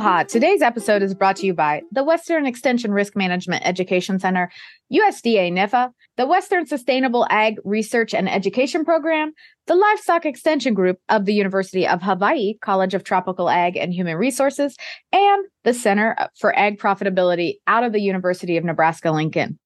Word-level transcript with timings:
Aloha. 0.00 0.22
Today's 0.22 0.62
episode 0.62 1.02
is 1.02 1.12
brought 1.12 1.36
to 1.36 1.46
you 1.46 1.52
by 1.52 1.82
the 1.92 2.02
Western 2.02 2.46
Extension 2.46 2.90
Risk 2.90 3.14
Management 3.16 3.66
Education 3.66 4.18
Center, 4.18 4.50
USDA 4.90 5.52
NIFA, 5.52 5.90
the 6.16 6.26
Western 6.26 6.64
Sustainable 6.64 7.26
Ag 7.28 7.58
Research 7.64 8.14
and 8.14 8.26
Education 8.26 8.86
Program, 8.86 9.32
the 9.66 9.74
Livestock 9.74 10.24
Extension 10.24 10.72
Group 10.72 10.98
of 11.10 11.26
the 11.26 11.34
University 11.34 11.86
of 11.86 12.00
Hawaii 12.00 12.54
College 12.62 12.94
of 12.94 13.04
Tropical 13.04 13.50
Ag 13.50 13.76
and 13.76 13.92
Human 13.92 14.16
Resources, 14.16 14.74
and 15.12 15.44
the 15.64 15.74
Center 15.74 16.16
for 16.38 16.58
Ag 16.58 16.78
Profitability 16.78 17.56
out 17.66 17.84
of 17.84 17.92
the 17.92 18.00
University 18.00 18.56
of 18.56 18.64
Nebraska 18.64 19.10
Lincoln. 19.10 19.58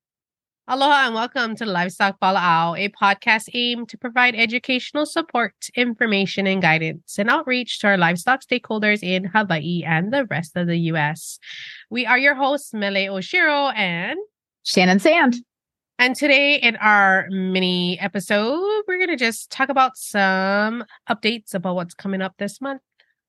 Aloha 0.67 1.09
and 1.09 1.15
welcome 1.15 1.55
to 1.57 1.67
Livestock 1.67 2.19
Pala'au, 2.21 2.79
a 2.79 2.89
podcast 2.89 3.51
aimed 3.53 3.91
to 3.91 3.99
provide 3.99 4.35
educational 4.35 5.05
support, 5.05 5.53
information, 5.75 6.47
and 6.47 6.63
guidance 6.63 7.19
and 7.19 7.29
outreach 7.29 7.81
to 7.81 7.89
our 7.89 7.99
livestock 7.99 8.41
stakeholders 8.41 9.03
in 9.03 9.25
Hawaii 9.25 9.85
and 9.85 10.11
the 10.11 10.25
rest 10.25 10.57
of 10.57 10.67
the 10.67 10.79
U.S. 10.89 11.39
We 11.91 12.07
are 12.07 12.17
your 12.17 12.35
hosts, 12.35 12.73
Mele 12.73 13.13
Oshiro 13.13 13.77
and 13.77 14.19
Shannon 14.63 15.01
Sand. 15.01 15.37
And 15.99 16.17
today 16.17 16.55
in 16.55 16.77
our 16.77 17.27
mini 17.29 18.01
episode, 18.01 18.85
we're 18.89 18.97
going 18.97 19.11
to 19.11 19.17
just 19.17 19.51
talk 19.51 19.69
about 19.69 19.99
some 19.99 20.83
updates 21.11 21.53
about 21.53 21.75
what's 21.75 21.93
coming 21.93 22.23
up 22.23 22.37
this 22.39 22.63
month. 22.63 22.81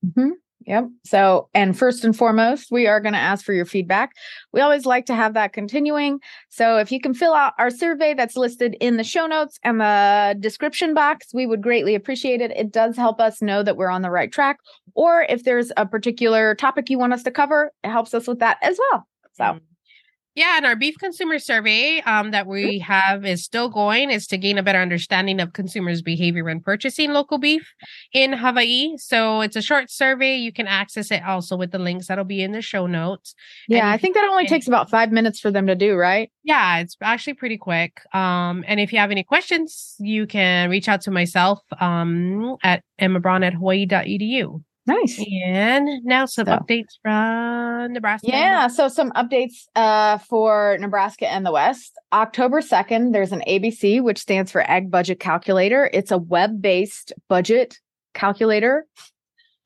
Mm-hmm. 0.05 0.29
Yep. 0.65 0.85
So, 1.03 1.47
and 1.53 1.77
first 1.77 2.03
and 2.03 2.17
foremost, 2.17 2.71
we 2.71 2.87
are 2.87 2.99
going 2.99 3.13
to 3.13 3.19
ask 3.19 3.45
for 3.45 3.53
your 3.53 3.65
feedback. 3.65 4.13
We 4.51 4.61
always 4.61 4.85
like 4.85 5.05
to 5.05 5.15
have 5.15 5.35
that 5.35 5.53
continuing. 5.53 6.19
So, 6.49 6.77
if 6.77 6.91
you 6.91 6.99
can 6.99 7.13
fill 7.13 7.33
out 7.33 7.53
our 7.59 7.69
survey 7.69 8.15
that's 8.15 8.35
listed 8.35 8.75
in 8.79 8.97
the 8.97 9.03
show 9.03 9.27
notes 9.27 9.59
and 9.63 9.79
the 9.79 10.35
description 10.39 10.95
box, 10.95 11.27
we 11.33 11.45
would 11.45 11.61
greatly 11.61 11.93
appreciate 11.93 12.41
it. 12.41 12.51
It 12.51 12.71
does 12.71 12.95
help 12.95 13.21
us 13.21 13.43
know 13.43 13.61
that 13.61 13.77
we're 13.77 13.89
on 13.89 14.01
the 14.01 14.09
right 14.09 14.31
track. 14.31 14.57
Or 14.95 15.25
if 15.29 15.43
there's 15.43 15.71
a 15.77 15.85
particular 15.85 16.55
topic 16.55 16.89
you 16.89 16.97
want 16.97 17.13
us 17.13 17.23
to 17.23 17.31
cover, 17.31 17.71
it 17.83 17.89
helps 17.89 18.13
us 18.15 18.27
with 18.27 18.39
that 18.39 18.57
as 18.63 18.79
well. 18.91 19.07
So, 19.33 19.43
mm-hmm. 19.43 19.74
Yeah, 20.35 20.57
and 20.57 20.65
our 20.65 20.75
beef 20.75 20.97
consumer 20.99 21.39
survey 21.39 22.01
um, 22.01 22.31
that 22.31 22.45
we 22.45 22.79
have 22.79 23.25
is 23.25 23.41
still 23.41 23.69
going 23.69 24.11
is 24.11 24.27
to 24.27 24.37
gain 24.37 24.57
a 24.57 24.63
better 24.63 24.79
understanding 24.79 25.39
of 25.39 25.53
consumers' 25.53 26.01
behavior 26.01 26.43
when 26.43 26.59
purchasing 26.59 27.13
local 27.13 27.37
beef 27.37 27.73
in 28.11 28.33
Hawaii. 28.33 28.97
So 28.97 29.39
it's 29.39 29.55
a 29.55 29.61
short 29.61 29.89
survey. 29.89 30.35
You 30.35 30.51
can 30.51 30.67
access 30.67 31.09
it 31.09 31.23
also 31.23 31.55
with 31.55 31.71
the 31.71 31.79
links 31.79 32.07
that'll 32.07 32.25
be 32.25 32.43
in 32.43 32.51
the 32.51 32.61
show 32.61 32.85
notes. 32.85 33.33
Yeah, 33.69 33.89
I 33.89 33.97
think 33.97 34.15
that 34.15 34.27
only 34.29 34.45
takes 34.45 34.67
about 34.67 34.89
five 34.89 35.09
minutes 35.09 35.39
for 35.39 35.51
them 35.51 35.67
to 35.67 35.75
do, 35.75 35.95
right? 35.95 36.29
Yeah, 36.43 36.79
it's 36.79 36.97
actually 37.01 37.35
pretty 37.35 37.57
quick. 37.57 38.01
Um, 38.13 38.65
and 38.67 38.81
if 38.81 38.91
you 38.91 38.99
have 38.99 39.11
any 39.11 39.23
questions, 39.23 39.95
you 39.99 40.27
can 40.27 40.69
reach 40.69 40.89
out 40.89 40.99
to 41.01 41.11
myself 41.11 41.61
um, 41.79 42.57
at 42.61 42.83
emmabraun 42.99 43.45
at 43.45 43.53
hawaii.edu. 43.53 44.61
Nice. 44.87 45.23
And 45.45 46.03
now 46.03 46.25
some 46.25 46.45
so, 46.45 46.57
updates 46.57 46.99
from 47.01 47.93
Nebraska. 47.93 48.27
Yeah. 48.27 48.67
So 48.67 48.87
some 48.87 49.11
updates 49.11 49.67
uh, 49.75 50.19
for 50.19 50.77
Nebraska 50.79 51.27
and 51.27 51.45
the 51.45 51.51
West. 51.51 51.97
October 52.13 52.61
2nd, 52.61 53.11
there's 53.11 53.31
an 53.31 53.41
ABC, 53.47 54.01
which 54.03 54.19
stands 54.19 54.51
for 54.51 54.61
Ag 54.61 54.91
Budget 54.91 55.19
Calculator. 55.19 55.89
It's 55.91 56.11
a 56.11 56.17
web 56.17 56.61
based 56.61 57.13
budget 57.27 57.79
calculator. 58.13 58.85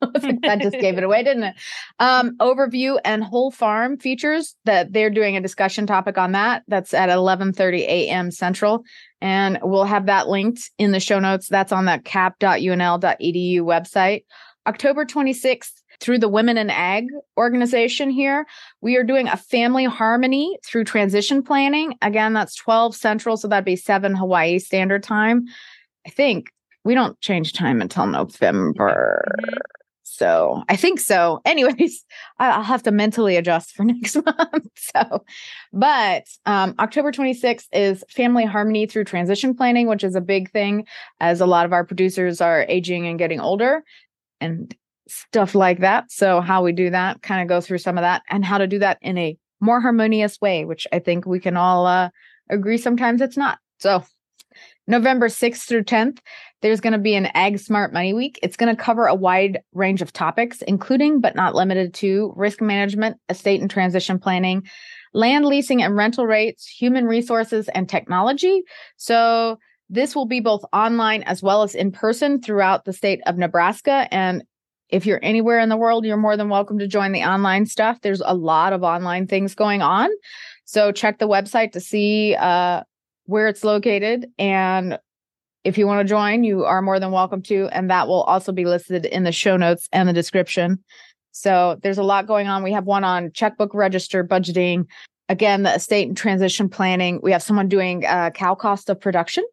that 0.00 0.60
just 0.62 0.78
gave 0.80 0.96
it 0.96 1.04
away, 1.04 1.22
didn't 1.22 1.42
it? 1.42 1.56
Um, 1.98 2.36
overview 2.38 2.98
and 3.04 3.22
whole 3.22 3.50
farm 3.50 3.98
features 3.98 4.56
that 4.64 4.94
they're 4.94 5.10
doing 5.10 5.36
a 5.36 5.42
discussion 5.42 5.86
topic 5.86 6.16
on 6.16 6.32
that. 6.32 6.62
That's 6.68 6.94
at 6.94 7.10
11:30 7.10 7.80
a.m. 7.80 8.30
Central, 8.30 8.84
and 9.20 9.58
we'll 9.62 9.84
have 9.84 10.06
that 10.06 10.28
linked 10.28 10.70
in 10.78 10.92
the 10.92 11.00
show 11.00 11.18
notes. 11.18 11.48
That's 11.48 11.72
on 11.72 11.84
that 11.84 12.06
cap.unl.edu 12.06 13.60
website. 13.60 14.24
October 14.66 15.04
26th, 15.04 15.72
through 16.00 16.18
the 16.18 16.28
Women 16.28 16.56
in 16.56 16.70
Ag 16.70 17.08
organization 17.36 18.10
here, 18.10 18.46
we 18.80 18.96
are 18.96 19.04
doing 19.04 19.28
a 19.28 19.36
family 19.36 19.84
harmony 19.84 20.58
through 20.64 20.84
transition 20.84 21.42
planning. 21.42 21.94
Again, 22.02 22.32
that's 22.32 22.54
12 22.56 22.96
Central, 22.96 23.36
so 23.36 23.48
that'd 23.48 23.64
be 23.64 23.76
7 23.76 24.14
Hawaii 24.16 24.58
Standard 24.58 25.02
Time. 25.02 25.44
I 26.06 26.10
think 26.10 26.50
we 26.84 26.94
don't 26.94 27.20
change 27.20 27.52
time 27.52 27.82
until 27.82 28.06
November. 28.06 29.24
Mm-hmm. 29.40 29.58
So 30.02 30.62
I 30.68 30.76
think 30.76 31.00
so. 31.00 31.40
Anyways, 31.46 32.04
I'll 32.38 32.62
have 32.62 32.82
to 32.82 32.90
mentally 32.90 33.36
adjust 33.36 33.72
for 33.72 33.84
next 33.86 34.16
month. 34.16 34.68
So, 34.74 35.24
but 35.72 36.24
um, 36.46 36.74
October 36.78 37.10
26th 37.12 37.68
is 37.72 38.04
family 38.10 38.44
harmony 38.44 38.86
through 38.86 39.04
transition 39.04 39.54
planning, 39.54 39.86
which 39.86 40.04
is 40.04 40.14
a 40.14 40.20
big 40.20 40.50
thing 40.50 40.86
as 41.20 41.40
a 41.40 41.46
lot 41.46 41.64
of 41.64 41.72
our 41.72 41.84
producers 41.84 42.40
are 42.40 42.66
aging 42.68 43.06
and 43.06 43.18
getting 43.18 43.40
older 43.40 43.82
and 44.40 44.74
stuff 45.08 45.54
like 45.54 45.80
that. 45.80 46.10
So, 46.10 46.40
how 46.40 46.62
we 46.62 46.72
do 46.72 46.90
that, 46.90 47.22
kind 47.22 47.42
of 47.42 47.48
go 47.48 47.60
through 47.60 47.78
some 47.78 47.98
of 47.98 48.02
that 48.02 48.22
and 48.30 48.44
how 48.44 48.58
to 48.58 48.66
do 48.66 48.78
that 48.78 48.98
in 49.02 49.18
a 49.18 49.36
more 49.60 49.80
harmonious 49.80 50.40
way, 50.40 50.64
which 50.64 50.86
I 50.92 50.98
think 50.98 51.26
we 51.26 51.40
can 51.40 51.56
all 51.56 51.86
uh, 51.86 52.10
agree 52.48 52.78
sometimes 52.78 53.20
it's 53.20 53.36
not. 53.36 53.58
So, 53.78 54.04
November 54.86 55.28
6th 55.28 55.66
through 55.66 55.84
10th, 55.84 56.18
there's 56.62 56.80
going 56.80 56.92
to 56.92 56.98
be 56.98 57.14
an 57.14 57.26
Ag 57.34 57.58
Smart 57.58 57.92
Money 57.92 58.12
Week. 58.12 58.38
It's 58.42 58.56
going 58.56 58.74
to 58.74 58.82
cover 58.82 59.06
a 59.06 59.14
wide 59.14 59.60
range 59.72 60.02
of 60.02 60.12
topics, 60.12 60.62
including 60.62 61.20
but 61.20 61.36
not 61.36 61.54
limited 61.54 61.94
to 61.94 62.32
risk 62.36 62.60
management, 62.60 63.16
estate 63.28 63.60
and 63.60 63.70
transition 63.70 64.18
planning, 64.18 64.68
land 65.12 65.44
leasing 65.44 65.82
and 65.82 65.96
rental 65.96 66.26
rates, 66.26 66.66
human 66.66 67.06
resources, 67.06 67.68
and 67.68 67.88
technology. 67.88 68.62
So, 68.96 69.58
this 69.90 70.14
will 70.14 70.24
be 70.24 70.40
both 70.40 70.64
online 70.72 71.24
as 71.24 71.42
well 71.42 71.64
as 71.64 71.74
in 71.74 71.90
person 71.90 72.40
throughout 72.40 72.84
the 72.84 72.92
state 72.92 73.20
of 73.26 73.36
Nebraska. 73.36 74.06
And 74.12 74.44
if 74.88 75.04
you're 75.04 75.20
anywhere 75.22 75.58
in 75.58 75.68
the 75.68 75.76
world, 75.76 76.04
you're 76.04 76.16
more 76.16 76.36
than 76.36 76.48
welcome 76.48 76.78
to 76.78 76.86
join 76.86 77.10
the 77.10 77.24
online 77.24 77.66
stuff. 77.66 78.00
There's 78.00 78.22
a 78.24 78.34
lot 78.34 78.72
of 78.72 78.84
online 78.84 79.26
things 79.26 79.54
going 79.54 79.82
on. 79.82 80.08
So 80.64 80.92
check 80.92 81.18
the 81.18 81.28
website 81.28 81.72
to 81.72 81.80
see 81.80 82.36
uh, 82.36 82.84
where 83.24 83.48
it's 83.48 83.64
located. 83.64 84.26
And 84.38 84.96
if 85.64 85.76
you 85.76 85.88
want 85.88 86.06
to 86.06 86.08
join, 86.08 86.44
you 86.44 86.64
are 86.64 86.82
more 86.82 87.00
than 87.00 87.10
welcome 87.10 87.42
to. 87.42 87.68
And 87.72 87.90
that 87.90 88.06
will 88.06 88.22
also 88.22 88.52
be 88.52 88.66
listed 88.66 89.06
in 89.06 89.24
the 89.24 89.32
show 89.32 89.56
notes 89.56 89.88
and 89.92 90.08
the 90.08 90.12
description. 90.12 90.82
So 91.32 91.78
there's 91.82 91.98
a 91.98 92.04
lot 92.04 92.28
going 92.28 92.46
on. 92.46 92.62
We 92.62 92.72
have 92.72 92.84
one 92.84 93.02
on 93.02 93.32
checkbook 93.32 93.74
register 93.74 94.22
budgeting. 94.22 94.86
Again, 95.28 95.64
the 95.64 95.74
estate 95.74 96.08
and 96.08 96.16
transition 96.16 96.68
planning. 96.68 97.20
We 97.22 97.32
have 97.32 97.42
someone 97.42 97.68
doing 97.68 98.06
uh, 98.06 98.30
cow 98.30 98.54
cost 98.54 98.88
of 98.88 99.00
production 99.00 99.44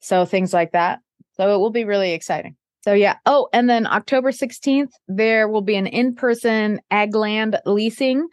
so 0.00 0.24
things 0.24 0.52
like 0.52 0.72
that. 0.72 1.00
So 1.36 1.54
it 1.54 1.58
will 1.58 1.70
be 1.70 1.84
really 1.84 2.12
exciting. 2.12 2.56
So 2.82 2.94
yeah. 2.94 3.16
Oh, 3.26 3.48
and 3.52 3.68
then 3.68 3.86
October 3.86 4.30
16th, 4.30 4.90
there 5.06 5.48
will 5.48 5.62
be 5.62 5.76
an 5.76 5.86
in-person 5.86 6.80
ag 6.90 7.14
land 7.14 7.58
leasing 7.66 8.26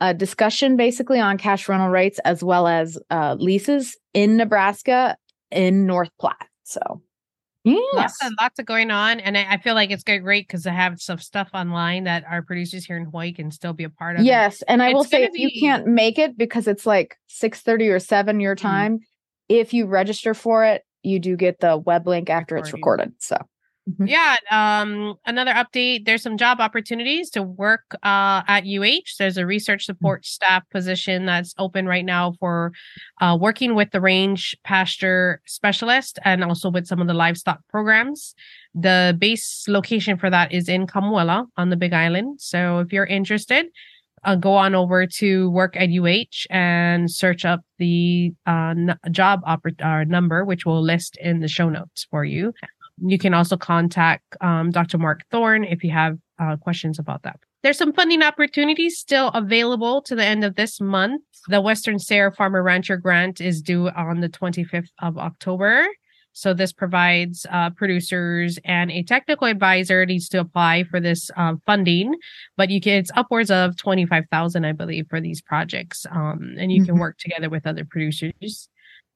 uh, 0.00 0.12
discussion 0.12 0.76
basically 0.76 1.20
on 1.20 1.38
cash 1.38 1.68
rental 1.68 1.88
rates 1.88 2.18
as 2.20 2.42
well 2.42 2.68
as 2.68 2.98
uh, 3.10 3.34
leases 3.38 3.96
in 4.14 4.36
Nebraska 4.36 5.16
in 5.50 5.86
North 5.86 6.10
Platte. 6.20 6.46
So 6.62 7.02
yes. 7.64 7.94
lots, 7.94 8.24
of, 8.24 8.32
lots 8.40 8.58
of 8.58 8.66
going 8.66 8.90
on. 8.90 9.18
And 9.20 9.36
I, 9.36 9.54
I 9.54 9.56
feel 9.58 9.74
like 9.74 9.90
it's 9.90 10.04
great 10.04 10.46
because 10.46 10.66
I 10.66 10.72
have 10.72 11.00
some 11.00 11.18
stuff 11.18 11.50
online 11.52 12.04
that 12.04 12.24
our 12.28 12.42
producers 12.42 12.84
here 12.84 12.96
in 12.96 13.06
Hawaii 13.06 13.32
can 13.32 13.50
still 13.50 13.72
be 13.72 13.84
a 13.84 13.90
part 13.90 14.16
of. 14.16 14.24
Yes. 14.24 14.62
And 14.62 14.82
I 14.82 14.92
will 14.92 15.04
say 15.04 15.24
if 15.24 15.32
be... 15.32 15.42
you 15.42 15.60
can't 15.60 15.86
make 15.86 16.18
it 16.18 16.38
because 16.38 16.68
it's 16.68 16.86
like 16.86 17.16
6 17.28 17.60
30 17.60 17.88
or 17.88 17.98
7 17.98 18.40
your 18.40 18.54
mm-hmm. 18.54 18.66
time, 18.66 18.94
mm-hmm. 18.94 19.02
if 19.48 19.74
you 19.74 19.86
register 19.86 20.34
for 20.34 20.64
it, 20.64 20.82
you 21.02 21.18
do 21.18 21.36
get 21.36 21.60
the 21.60 21.76
web 21.76 22.06
link 22.06 22.30
after 22.30 22.56
Recording. 22.56 22.68
it's 22.68 22.72
recorded. 22.74 23.12
So 23.18 23.36
mm-hmm. 23.90 24.06
yeah. 24.06 24.36
Um, 24.50 25.14
another 25.26 25.52
update. 25.52 26.04
There's 26.04 26.22
some 26.22 26.36
job 26.36 26.60
opportunities 26.60 27.30
to 27.30 27.42
work 27.42 27.82
uh, 28.02 28.42
at 28.46 28.64
UH. 28.66 29.16
There's 29.18 29.36
a 29.36 29.46
research 29.46 29.82
mm. 29.82 29.86
support 29.86 30.26
staff 30.26 30.62
position 30.70 31.26
that's 31.26 31.54
open 31.58 31.86
right 31.86 32.04
now 32.04 32.34
for 32.40 32.72
uh, 33.20 33.36
working 33.40 33.74
with 33.74 33.90
the 33.90 34.00
range 34.00 34.56
pasture 34.64 35.40
specialist 35.46 36.18
and 36.24 36.44
also 36.44 36.70
with 36.70 36.86
some 36.86 37.00
of 37.00 37.06
the 37.06 37.14
livestock 37.14 37.60
programs. 37.68 38.34
The 38.74 39.16
base 39.18 39.64
location 39.66 40.18
for 40.18 40.30
that 40.30 40.52
is 40.52 40.68
in 40.68 40.86
Kamuela 40.86 41.46
on 41.56 41.70
the 41.70 41.76
Big 41.76 41.92
Island. 41.92 42.40
So 42.40 42.80
if 42.80 42.92
you're 42.92 43.06
interested, 43.06 43.66
uh, 44.24 44.36
go 44.36 44.54
on 44.54 44.74
over 44.74 45.06
to 45.06 45.50
work 45.50 45.76
at 45.76 45.90
UH 45.90 46.46
and 46.50 47.10
search 47.10 47.44
up 47.44 47.60
the 47.78 48.32
uh, 48.46 48.74
n- 48.76 48.98
job 49.10 49.42
oper- 49.46 49.80
uh, 49.82 50.04
number, 50.04 50.44
which 50.44 50.66
we'll 50.66 50.82
list 50.82 51.16
in 51.20 51.40
the 51.40 51.48
show 51.48 51.68
notes 51.68 52.06
for 52.10 52.24
you. 52.24 52.52
You 53.00 53.18
can 53.18 53.34
also 53.34 53.56
contact 53.56 54.24
um, 54.40 54.70
Dr. 54.70 54.98
Mark 54.98 55.22
Thorne 55.30 55.64
if 55.64 55.84
you 55.84 55.90
have 55.90 56.18
uh, 56.38 56.56
questions 56.56 56.98
about 56.98 57.22
that. 57.22 57.38
There's 57.62 57.78
some 57.78 57.92
funding 57.92 58.22
opportunities 58.22 58.98
still 58.98 59.28
available 59.28 60.00
to 60.02 60.14
the 60.14 60.24
end 60.24 60.44
of 60.44 60.54
this 60.54 60.80
month. 60.80 61.22
The 61.48 61.60
Western 61.60 61.98
SARE 61.98 62.30
Farmer 62.30 62.62
Rancher 62.62 62.96
Grant 62.96 63.40
is 63.40 63.60
due 63.60 63.88
on 63.90 64.20
the 64.20 64.28
25th 64.28 64.90
of 65.00 65.18
October. 65.18 65.86
So 66.38 66.54
this 66.54 66.72
provides 66.72 67.46
uh, 67.50 67.70
producers 67.70 68.60
and 68.64 68.92
a 68.92 69.02
technical 69.02 69.48
advisor 69.48 70.06
needs 70.06 70.28
to 70.28 70.38
apply 70.38 70.84
for 70.84 71.00
this 71.00 71.32
um, 71.36 71.60
funding, 71.66 72.14
but 72.56 72.70
you 72.70 72.80
can 72.80 72.92
it's 72.92 73.10
upwards 73.16 73.50
of 73.50 73.76
twenty 73.76 74.06
five 74.06 74.22
thousand, 74.30 74.64
I 74.64 74.70
believe, 74.70 75.06
for 75.10 75.20
these 75.20 75.42
projects, 75.42 76.06
um, 76.12 76.54
and 76.56 76.70
you 76.70 76.82
mm-hmm. 76.82 76.92
can 76.92 77.00
work 77.00 77.18
together 77.18 77.50
with 77.50 77.66
other 77.66 77.84
producers. 77.84 78.68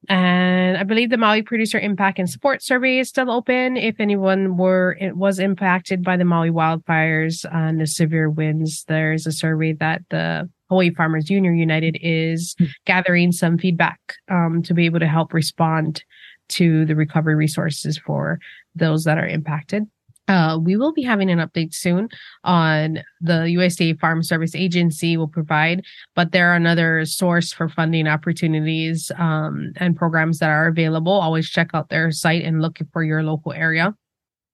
And 0.09 0.75
I 0.75 0.83
believe 0.83 1.11
the 1.11 1.17
Maui 1.17 1.43
Producer 1.43 1.79
Impact 1.79 2.19
and 2.19 2.29
Support 2.29 2.61
Survey 2.61 2.99
is 2.99 3.07
still 3.07 3.31
open. 3.31 3.77
If 3.77 4.01
anyone 4.01 4.57
were 4.57 4.97
it 4.99 5.15
was 5.15 5.39
impacted 5.39 6.03
by 6.03 6.17
the 6.17 6.25
Maui 6.25 6.49
wildfires 6.49 7.45
and 7.53 7.79
the 7.79 7.87
severe 7.87 8.29
winds, 8.29 8.83
there's 8.89 9.25
a 9.25 9.31
survey 9.31 9.71
that 9.79 10.01
the 10.09 10.49
Hawaii 10.67 10.93
Farmers 10.93 11.29
Union 11.29 11.55
United 11.55 11.97
is 12.01 12.53
mm-hmm. 12.55 12.71
gathering 12.85 13.31
some 13.31 13.57
feedback 13.57 13.99
um, 14.29 14.61
to 14.63 14.73
be 14.73 14.85
able 14.85 14.99
to 14.99 15.07
help 15.07 15.33
respond 15.33 16.03
to 16.49 16.85
the 16.85 16.95
recovery 16.95 17.35
resources 17.35 17.97
for 17.97 18.39
those 18.75 19.03
that 19.03 19.17
are 19.17 19.27
impacted. 19.27 19.87
Uh, 20.29 20.57
we 20.61 20.77
will 20.77 20.93
be 20.93 21.03
having 21.03 21.29
an 21.29 21.39
update 21.39 21.73
soon 21.73 22.07
on 22.45 22.99
the 23.19 23.53
USDA 23.57 23.99
Farm 23.99 24.23
Service 24.23 24.55
Agency 24.55 25.17
will 25.17 25.27
provide, 25.27 25.83
but 26.15 26.31
there 26.31 26.49
are 26.49 26.55
another 26.55 27.03
source 27.03 27.51
for 27.51 27.67
funding 27.67 28.07
opportunities 28.07 29.11
um, 29.17 29.73
and 29.77 29.97
programs 29.97 30.39
that 30.39 30.49
are 30.49 30.67
available. 30.67 31.11
Always 31.11 31.49
check 31.49 31.71
out 31.73 31.89
their 31.89 32.09
site 32.11 32.43
and 32.43 32.61
look 32.61 32.79
for 32.93 33.03
your 33.03 33.21
local 33.21 33.51
area. 33.51 33.93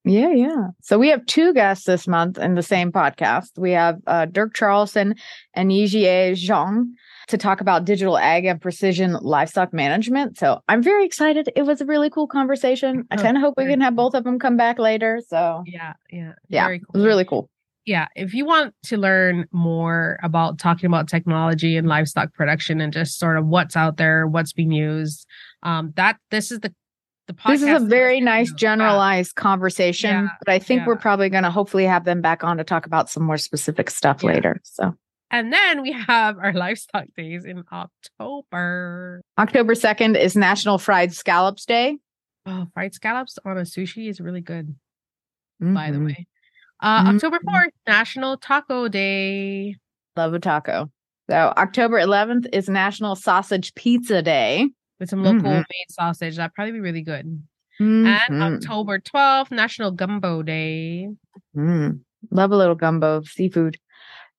Yeah, 0.05 0.31
yeah. 0.31 0.67
So 0.81 0.97
we 0.97 1.09
have 1.09 1.25
two 1.27 1.53
guests 1.53 1.85
this 1.85 2.07
month 2.07 2.39
in 2.39 2.55
the 2.55 2.63
same 2.63 2.91
podcast. 2.91 3.49
We 3.57 3.71
have 3.71 3.99
uh, 4.07 4.25
Dirk 4.25 4.55
Charlson 4.55 5.15
and 5.53 5.69
Yijie 5.69 6.31
Zhang 6.31 6.93
to 7.29 7.37
talk 7.37 7.61
about 7.61 7.85
digital 7.85 8.17
ag 8.17 8.45
and 8.45 8.61
precision 8.61 9.13
livestock 9.13 9.73
management. 9.73 10.37
So 10.37 10.61
I'm 10.67 10.83
very 10.83 11.05
excited. 11.05 11.49
It 11.55 11.63
was 11.63 11.79
a 11.81 11.85
really 11.85 12.09
cool 12.09 12.27
conversation. 12.27 13.05
I 13.11 13.15
oh, 13.15 13.21
kind 13.21 13.37
of 13.37 13.41
hope 13.41 13.55
we 13.57 13.65
can 13.65 13.81
have 13.81 13.95
both 13.95 14.13
of 14.13 14.23
them 14.23 14.39
come 14.39 14.57
back 14.57 14.79
later. 14.79 15.21
So 15.27 15.63
yeah, 15.65 15.93
yeah, 16.11 16.33
yeah. 16.49 16.67
Cool. 16.67 16.75
It 16.75 16.83
was 16.93 17.05
really 17.05 17.25
cool. 17.25 17.49
Yeah, 17.85 18.07
if 18.15 18.33
you 18.33 18.45
want 18.45 18.75
to 18.85 18.97
learn 18.97 19.47
more 19.51 20.19
about 20.21 20.59
talking 20.59 20.85
about 20.85 21.07
technology 21.07 21.77
and 21.77 21.87
livestock 21.87 22.33
production 22.33 22.81
and 22.81 22.93
just 22.93 23.17
sort 23.17 23.37
of 23.37 23.47
what's 23.47 23.75
out 23.75 23.97
there, 23.97 24.27
what's 24.27 24.53
being 24.53 24.71
used, 24.71 25.25
um, 25.63 25.93
that 25.95 26.17
this 26.29 26.51
is 26.51 26.59
the 26.59 26.73
the 27.27 27.35
This 27.47 27.61
is 27.61 27.83
a 27.83 27.85
very 27.85 28.21
nice 28.21 28.51
generalized 28.51 29.33
yeah. 29.37 29.41
conversation, 29.41 30.09
yeah, 30.09 30.27
but 30.43 30.51
I 30.51 30.57
think 30.57 30.79
yeah. 30.79 30.87
we're 30.87 30.95
probably 30.95 31.29
going 31.29 31.43
to 31.43 31.51
hopefully 31.51 31.85
have 31.85 32.03
them 32.03 32.21
back 32.21 32.43
on 32.43 32.57
to 32.57 32.63
talk 32.63 32.87
about 32.87 33.07
some 33.07 33.23
more 33.23 33.37
specific 33.37 33.91
stuff 33.91 34.23
later. 34.23 34.59
So 34.63 34.95
and 35.31 35.53
then 35.53 35.81
we 35.81 35.91
have 35.91 36.37
our 36.37 36.53
livestock 36.53 37.05
days 37.15 37.45
in 37.45 37.63
October. 37.71 39.21
October 39.37 39.73
2nd 39.73 40.19
is 40.19 40.35
National 40.35 40.77
Fried 40.77 41.13
Scallops 41.13 41.65
Day. 41.65 41.97
Oh, 42.45 42.65
fried 42.73 42.93
scallops 42.93 43.37
on 43.45 43.57
a 43.57 43.61
sushi 43.61 44.09
is 44.09 44.19
really 44.19 44.41
good, 44.41 44.75
mm-hmm. 45.61 45.73
by 45.73 45.91
the 45.91 45.97
mm-hmm. 45.97 46.07
way. 46.07 46.27
Uh, 46.81 47.03
mm-hmm. 47.03 47.15
October 47.15 47.39
4th, 47.45 47.71
National 47.87 48.37
Taco 48.37 48.87
Day. 48.87 49.75
Love 50.15 50.33
a 50.33 50.39
taco. 50.39 50.89
So, 51.29 51.53
October 51.57 51.99
11th 51.99 52.47
is 52.53 52.69
National 52.69 53.15
Sausage 53.15 53.75
Pizza 53.75 54.21
Day. 54.21 54.69
With 54.99 55.09
some 55.09 55.23
local 55.23 55.41
mm-hmm. 55.41 55.57
made 55.59 55.85
sausage. 55.89 56.35
That'd 56.35 56.53
probably 56.53 56.73
be 56.73 56.81
really 56.81 57.03
good. 57.03 57.41
And 57.79 58.05
mm-hmm. 58.05 58.41
October 58.41 58.99
12th, 58.99 59.51
National 59.51 59.91
Gumbo 59.91 60.41
Day. 60.41 61.07
Mm. 61.55 62.01
Love 62.31 62.51
a 62.51 62.57
little 62.57 62.75
gumbo 62.75 63.21
seafood. 63.21 63.77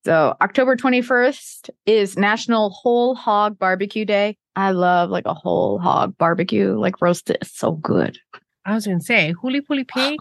So 0.04 0.34
October 0.40 0.76
21st 0.76 1.68
is 1.84 2.16
National 2.16 2.70
Whole 2.70 3.14
Hog 3.14 3.58
Barbecue 3.58 4.06
Day. 4.06 4.38
I 4.56 4.70
love 4.70 5.10
like 5.10 5.26
a 5.26 5.34
whole 5.34 5.78
hog 5.78 6.16
barbecue, 6.16 6.78
like 6.78 7.02
roasted. 7.02 7.36
It's 7.42 7.56
so 7.56 7.72
good. 7.72 8.18
I 8.64 8.74
was 8.74 8.86
gonna 8.86 9.00
say 9.00 9.34
huli 9.42 9.60
puli 9.60 9.86
pig. 9.94 10.18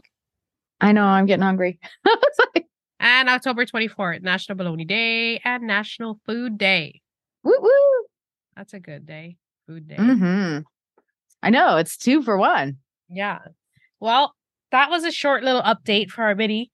I 0.81 0.91
know, 0.91 1.03
I'm 1.03 1.25
getting 1.25 1.43
hungry. 1.43 1.79
and 2.99 3.29
October 3.29 3.65
24th, 3.65 4.21
National 4.21 4.57
Bologna 4.57 4.85
Day 4.85 5.39
and 5.45 5.63
National 5.63 6.19
Food 6.25 6.57
Day. 6.57 7.01
Woo 7.43 7.55
woo. 7.61 8.05
That's 8.57 8.73
a 8.73 8.79
good 8.79 9.05
day. 9.05 9.37
Food 9.65 9.87
day. 9.87 9.95
Mm-hmm. 9.95 10.59
I 11.41 11.49
know, 11.49 11.77
it's 11.77 11.95
two 11.95 12.21
for 12.21 12.37
one. 12.37 12.77
Yeah. 13.09 13.39
Well, 14.01 14.35
that 14.71 14.89
was 14.89 15.05
a 15.05 15.11
short 15.11 15.43
little 15.43 15.61
update 15.61 16.09
for 16.09 16.23
our 16.23 16.35
mini. 16.35 16.71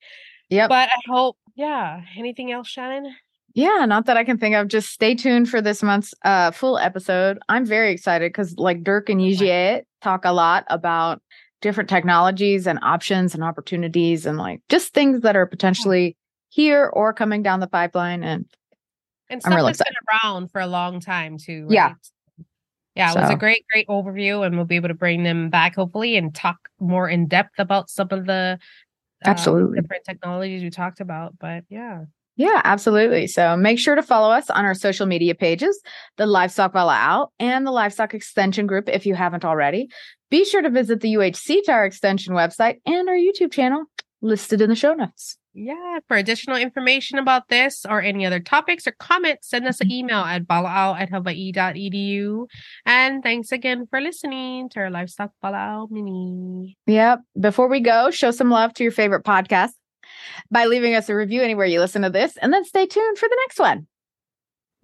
Yep. 0.50 0.70
But 0.70 0.90
I 0.90 1.00
hope 1.08 1.38
yeah. 1.56 2.02
Anything 2.18 2.52
else, 2.52 2.68
Shannon? 2.68 3.16
Yeah, 3.54 3.86
not 3.86 4.06
that 4.08 4.18
I 4.18 4.26
can 4.26 4.38
think 4.38 4.54
of. 4.54 4.68
Just 4.68 4.90
stay 4.90 5.16
tuned 5.16 5.50
for 5.50 5.62
this 5.62 5.82
month's 5.82 6.14
uh, 6.26 6.52
full 6.52 6.78
episode. 6.78 7.40
I'm 7.48 7.66
very 7.66 7.92
excited 7.92 8.30
because, 8.30 8.58
like 8.58 8.84
Dirk 8.84 9.10
and 9.10 9.22
Yijie 9.22 9.84
talk 10.02 10.26
a 10.26 10.34
lot 10.34 10.66
about 10.70 11.22
different 11.62 11.90
technologies 11.90 12.68
and 12.68 12.78
options 12.82 13.34
and 13.34 13.44
opportunities 13.44 14.26
and 14.26 14.38
like 14.38 14.62
just 14.68 14.94
things 14.94 15.22
that 15.22 15.38
are 15.38 15.46
potentially 15.46 16.18
here 16.50 16.92
or 16.94 17.14
coming 17.14 17.42
down 17.44 17.62
the 17.62 17.68
pipeline. 17.68 18.24
And, 18.24 18.46
and 19.30 19.42
stuff 19.42 19.54
I'm 19.54 19.56
really 19.56 19.70
that's 19.70 19.80
excited. 19.80 19.96
been 20.06 20.30
around 20.30 20.52
for 20.52 20.60
a 20.60 20.68
long 20.68 21.00
time 21.00 21.38
too. 21.38 21.64
Right? 21.64 21.74
Yeah. 21.74 21.94
Yeah, 22.96 23.10
it 23.10 23.14
so. 23.14 23.22
was 23.22 23.30
a 23.30 23.36
great, 23.36 23.66
great 23.72 23.88
overview, 23.90 24.46
and 24.46 24.56
we'll 24.56 24.66
be 24.66 24.78
able 24.78 24.88
to 24.88 24.94
bring 24.94 25.24
them 25.24 25.50
back 25.50 25.76
hopefully 25.76 26.16
and 26.16 26.34
talk 26.34 26.70
more 26.80 27.10
in 27.10 27.28
depth 27.28 27.60
about 27.60 27.90
some 27.90 28.08
of 28.12 28.26
the 28.26 28.58
absolutely 29.28 29.78
um, 29.78 29.84
different 29.84 30.04
technologies 30.06 30.64
we 30.64 30.70
talked 30.70 31.00
about. 31.00 31.38
But 31.40 31.64
yeah. 31.70 32.06
Yeah, 32.38 32.62
absolutely. 32.66 33.28
So 33.28 33.56
make 33.56 33.80
sure 33.80 33.96
to 33.96 34.04
follow 34.04 34.30
us 34.30 34.50
on 34.50 34.66
our 34.66 34.74
social 34.74 35.06
media 35.06 35.36
pages, 35.36 35.82
the 36.18 36.26
Livestock 36.26 36.74
Pala'au 36.74 37.30
and 37.40 37.66
the 37.66 37.72
Livestock 37.72 38.14
Extension 38.14 38.68
Group 38.68 38.90
if 38.90 39.06
you 39.06 39.16
haven't 39.16 39.46
already. 39.46 39.90
Be 40.30 40.44
sure 40.44 40.62
to 40.62 40.70
visit 40.70 41.00
the 41.00 41.14
UHC 41.14 41.66
Tire 41.66 41.86
Extension 41.86 42.34
website 42.34 42.82
and 42.86 43.08
our 43.08 43.16
YouTube 43.16 43.54
channel 43.54 43.86
listed 44.22 44.60
in 44.60 44.70
the 44.70 44.76
show 44.76 44.94
notes. 44.94 45.38
Yeah. 45.58 46.00
For 46.10 46.18
additional 46.18 46.58
information 46.58 47.18
about 47.18 47.48
this 47.48 47.86
or 47.90 48.02
any 48.02 48.26
other 48.26 48.42
topics 48.42 48.86
or 48.86 48.92
comments, 48.92 49.50
send 49.50 49.66
us 49.66 49.80
an 49.80 49.88
mm-hmm. 49.88 49.96
email 49.96 50.20
at 50.20 50.44
balao 50.44 51.00
at 51.00 51.10
hawaii.edu. 51.10 52.46
And 52.86 53.24
thanks 53.24 53.54
again 53.54 53.88
for 53.90 54.02
listening 54.02 54.68
to 54.70 54.82
our 54.82 54.90
Livestock 54.90 55.32
Pala'au 55.42 55.90
mini. 55.90 56.78
Yep. 56.88 57.22
Before 57.40 57.70
we 57.70 57.80
go, 57.80 58.12
show 58.12 58.32
some 58.32 58.50
love 58.50 58.74
to 58.74 58.84
your 58.84 58.92
favorite 58.92 59.24
podcast 59.24 59.72
by 60.52 60.66
leaving 60.66 60.94
us 60.94 61.08
a 61.08 61.16
review 61.16 61.42
anywhere 61.42 61.66
you 61.66 61.80
listen 61.80 62.02
to 62.02 62.10
this, 62.10 62.38
and 62.38 62.54
then 62.54 62.66
stay 62.66 62.86
tuned 62.86 63.18
for 63.18 63.30
the 63.30 63.38
next 63.46 63.58
one. 63.58 63.88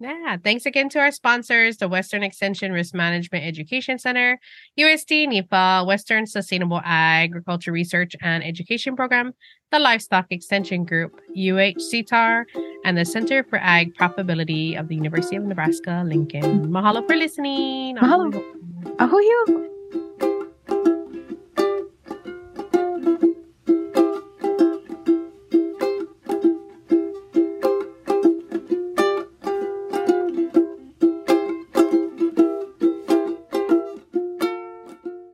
Yeah. 0.02 0.36
Thanks 0.42 0.66
again 0.66 0.88
to 0.90 0.98
our 0.98 1.12
sponsors, 1.12 1.76
the 1.76 1.88
Western 1.88 2.24
Extension 2.24 2.72
Risk 2.72 2.92
Management 2.92 3.44
Education 3.44 4.00
Center, 4.00 4.40
USDA 4.76 5.28
NIFA, 5.28 5.86
Western 5.86 6.26
Sustainable 6.26 6.80
Agriculture 6.84 7.70
Research 7.70 8.16
and 8.20 8.42
Education 8.42 8.96
Program, 8.96 9.32
the 9.70 9.78
Livestock 9.78 10.26
Extension 10.30 10.84
Group, 10.84 11.20
UHCTAHR, 11.36 12.44
and 12.84 12.98
the 12.98 13.04
Center 13.04 13.44
for 13.44 13.60
Ag 13.62 13.94
Profitability 13.94 14.76
of 14.78 14.88
the 14.88 14.96
University 14.96 15.36
of 15.36 15.44
Nebraska 15.44 16.02
Lincoln. 16.04 16.66
Mahalo 16.66 17.06
for 17.06 17.14
listening. 17.14 17.96
Mahalo. 17.96 18.42
Ahoy. 18.98 19.71